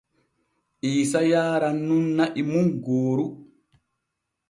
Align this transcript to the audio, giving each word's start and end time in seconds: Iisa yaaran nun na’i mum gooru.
Iisa 0.89 1.19
yaaran 1.31 1.77
nun 1.87 2.05
na’i 2.17 2.41
mum 2.49 2.67
gooru. 2.85 3.25